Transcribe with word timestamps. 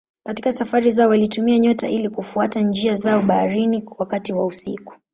Katika 0.23 0.51
safari 0.51 0.91
zao 0.91 1.09
walitumia 1.09 1.59
nyota 1.59 1.89
ili 1.89 2.09
kufuata 2.09 2.61
njia 2.61 2.95
zao 2.95 3.21
baharini 3.21 3.83
wakati 3.97 4.33
wa 4.33 4.45
usiku. 4.45 4.95